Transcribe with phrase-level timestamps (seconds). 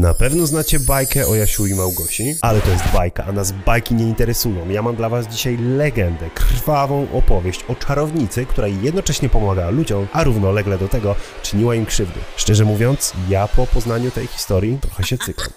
[0.00, 3.94] Na pewno znacie bajkę o Jasiu i Małgosi, ale to jest bajka, a nas bajki
[3.94, 4.68] nie interesują.
[4.68, 10.24] Ja mam dla was dzisiaj legendę, krwawą opowieść o czarownicy, która jednocześnie pomagała ludziom, a
[10.24, 12.20] równolegle do tego czyniła im krzywdy.
[12.36, 15.48] Szczerze mówiąc, ja po poznaniu tej historii trochę się cykam.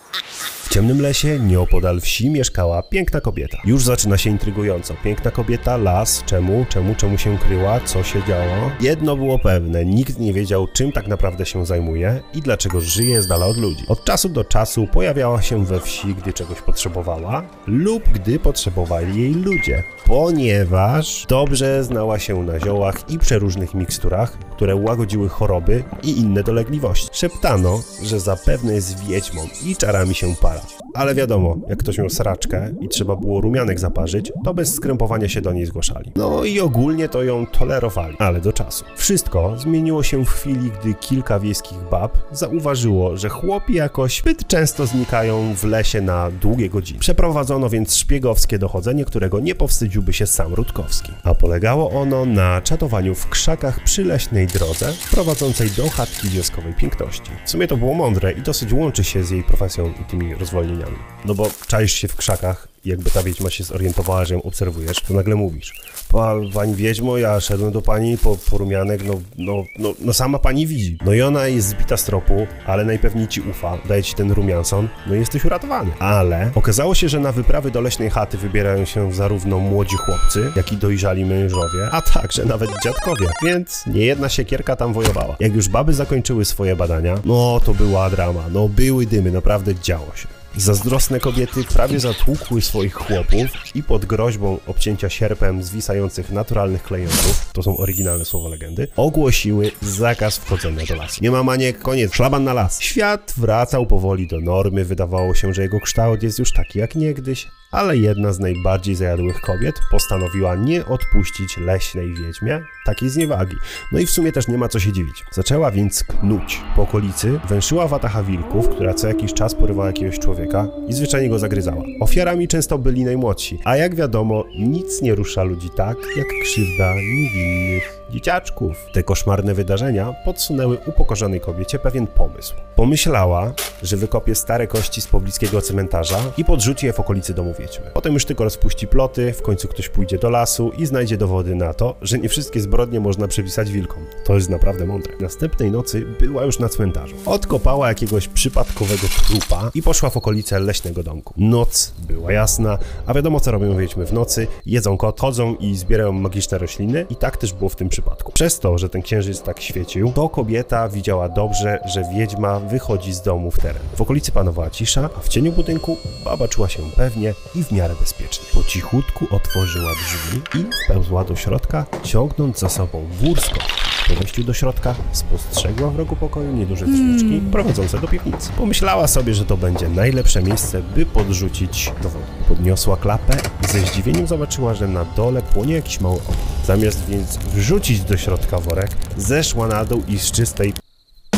[0.64, 3.58] W ciemnym lesie, nieopodal wsi, mieszkała piękna kobieta.
[3.66, 4.94] Już zaczyna się intrygująco.
[5.04, 8.72] Piękna kobieta, las, czemu, czemu, czemu się kryła, co się działo.
[8.82, 13.28] Jedno było pewne, nikt nie wiedział, czym tak naprawdę się zajmuje i dlaczego żyje z
[13.28, 13.84] dala od ludzi.
[13.88, 19.34] Od czasu do czasu pojawiała się we wsi, gdy czegoś potrzebowała, lub gdy potrzebowali jej
[19.34, 26.44] ludzie, ponieważ dobrze znała się na ziołach i przeróżnych miksturach, które łagodziły choroby i inne
[26.44, 27.10] dolegliwości.
[27.12, 30.62] Szeptano, że zapewne jest wiedźmą i czarami się para.
[30.94, 35.42] Ale wiadomo, jak ktoś miał sraczkę i trzeba było rumianek zaparzyć, to bez skrępowania się
[35.42, 36.12] do niej zgłaszali.
[36.16, 38.86] No i ogólnie to ją tolerowali, ale do czasu.
[38.96, 44.86] Wszystko zmieniło się w chwili, gdy kilka wiejskich bab zauważyło, że chłopi jakoś zbyt często
[44.86, 47.00] znikają w lesie na długie godziny.
[47.00, 51.12] Przeprowadzono więc szpiegowskie dochodzenie, którego nie powstydziłby się sam Rutkowski.
[51.24, 57.32] A polegało ono na czatowaniu w krzakach przy leśnej drodze prowadzącej do chatki wioskowej piękności.
[57.46, 60.98] W sumie to było mądre i dosyć łączy się z jej profesją i tymi rozwolnieniami.
[61.26, 65.14] No bo czaisz się w krzakach jakby ta wiedźma się zorientowała, że ją obserwujesz, to
[65.14, 65.74] nagle mówisz.
[66.10, 70.68] Pa, pani wiedźmo, ja szedłem do pani po, rumianek, no, no, no, no sama pani
[70.68, 70.98] widzi.
[71.06, 74.90] No i ona jest zbita z tropu, ale najpewniej ci ufa, daje ci ten rumianson,
[75.08, 75.92] no i jesteś uratowany.
[76.00, 80.72] Ale okazało się, że na wyprawy do leśnej chaty wybierają się zarówno młodzi chłopcy, jak
[80.72, 85.36] i dojrzali mężowie, a także nawet dziadkowie, więc nie jedna siekierka tam wojowała.
[85.40, 90.16] Jak już baby zakończyły swoje badania, no to była drama, no były dymy, naprawdę działo
[90.16, 90.43] się.
[90.58, 97.64] Zazdrosne kobiety prawie zatłukły swoich chłopów i pod groźbą obcięcia sierpem zwisających naturalnych klejnotów, to
[97.64, 101.24] są oryginalne słowa legendy, ogłosiły zakaz wchodzenia do lasu.
[101.24, 102.82] Nie ma maniek, koniec, szlaban na las.
[102.82, 107.48] Świat wracał powoli do normy, wydawało się, że jego kształt jest już taki jak niegdyś,
[107.72, 113.56] ale jedna z najbardziej zajadłych kobiet postanowiła nie odpuścić leśnej wiedźmie takiej zniewagi.
[113.92, 115.26] No i w sumie też nie ma co się dziwić.
[115.32, 116.62] Zaczęła więc knuć.
[116.76, 120.43] Po okolicy węszyła watacha wilków, która co jakiś czas porywała jakiegoś człowieka
[120.88, 121.84] i zwyczajnie go zagryzała.
[122.00, 128.03] Ofiarami często byli najmłodsi, a jak wiadomo, nic nie rusza ludzi tak, jak krzywda niewinnych
[128.14, 128.86] dzieciaczków.
[128.94, 132.54] Te koszmarne wydarzenia podsunęły upokorzonej kobiecie pewien pomysł.
[132.76, 133.54] Pomyślała,
[133.84, 137.86] że wykopie stare kości z pobliskiego cmentarza i podrzuci je w okolicy domu wiedźmy.
[137.94, 141.74] Potem już tylko rozpuści ploty, w końcu ktoś pójdzie do lasu i znajdzie dowody na
[141.74, 144.06] to, że nie wszystkie zbrodnie można przypisać wilkom.
[144.26, 145.14] To jest naprawdę mądre.
[145.20, 147.16] Następnej nocy była już na cmentarzu.
[147.26, 151.34] Odkopała jakiegoś przypadkowego trupa i poszła w okolice leśnego domku.
[151.38, 154.48] Noc była jasna, a wiadomo co robią wiedźmy w nocy.
[154.66, 158.03] Jedzą kot, chodzą i zbierają magiczne rośliny i tak też było w tym przypadku.
[158.34, 163.22] Przez to, że ten księżyc tak świecił, to kobieta widziała dobrze, że wiedźma wychodzi z
[163.22, 163.82] domu w teren.
[163.96, 167.96] W okolicy panowała cisza, a w cieniu budynku baba czuła się pewnie i w miarę
[168.00, 168.46] bezpiecznie.
[168.54, 173.60] Po cichutku otworzyła drzwi i wpełzła do środka, ciągnąc za sobą wórzko.
[174.08, 178.50] Po wejściu do środka spostrzegła w rogu pokoju nieduże drzwiczki prowadzące do piwnicy.
[178.58, 182.26] Pomyślała sobie, że to będzie najlepsze miejsce, by podrzucić dowody.
[182.48, 186.36] Podniosła klapę i ze zdziwieniem zobaczyła, że na dole płonie jakiś mały ogień.
[186.66, 190.74] Zamiast więc wrzucić do środka worek, zeszła na dół i z czystej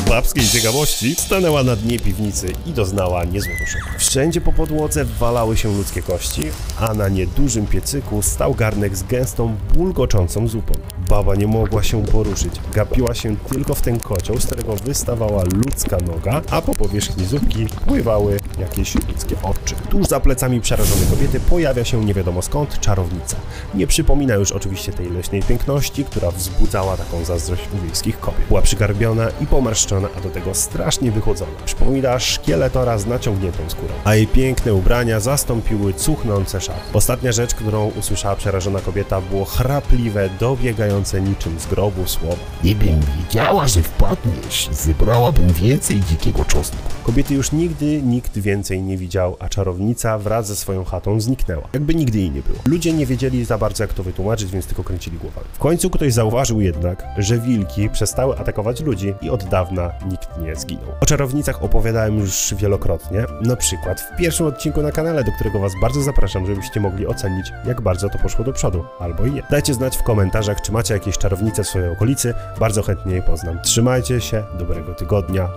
[0.09, 3.85] babskiej ciekawości stanęła na dnie piwnicy i doznała niezłego szoku.
[3.97, 6.41] Wszędzie po podłodze walały się ludzkie kości,
[6.79, 10.73] a na niedużym piecyku stał garnek z gęstą, bulgoczącą zupą.
[11.09, 15.97] Baba nie mogła się poruszyć, gapiła się tylko w ten kocioł, z którego wystawała ludzka
[15.97, 19.75] noga, a po powierzchni zupki pływały jakieś ludzkie oczy.
[19.89, 23.37] Tuż za plecami przerażonej kobiety pojawia się nie wiadomo skąd czarownica.
[23.73, 28.47] Nie przypomina już oczywiście tej leśnej piękności, która wzbudzała taką zazdrość u wiejskich kobiet.
[28.47, 31.51] Była przygarbiona i pomarszczona, a do tego strasznie wychłodzona.
[31.65, 33.93] Przypomina szkieletora z naciągniętą skórą.
[34.03, 36.79] A jej piękne ubrania zastąpiły cuchnące szaty.
[36.93, 42.37] Ostatnia rzecz, którą usłyszała przerażona kobieta, było chrapliwe, dobiegające niczym z grobu słowo.
[42.63, 46.77] Gdybym wiedziała, że wpadniesz, wybrałabym więcej dzikiego czosnku.
[47.03, 51.67] Kobiety już nigdy nikt więcej nie widział, a czarownica wraz ze swoją chatą zniknęła.
[51.73, 52.59] Jakby nigdy jej nie było.
[52.65, 55.47] Ludzie nie wiedzieli za bardzo jak to wytłumaczyć, więc tylko kręcili głowami.
[55.53, 60.55] W końcu ktoś zauważył jednak, że wilki przestały atakować ludzi i od dawna nikt nie
[60.55, 60.91] zginął.
[61.01, 65.71] O czarownicach opowiadałem już wielokrotnie, na przykład w pierwszym odcinku na kanale, do którego was
[65.81, 69.43] bardzo zapraszam, żebyście mogli ocenić, jak bardzo to poszło do przodu, albo i nie.
[69.51, 73.59] Dajcie znać w komentarzach, czy macie jakieś czarownice w swojej okolicy, bardzo chętnie je poznam.
[73.61, 75.49] Trzymajcie się, dobrego tygodnia.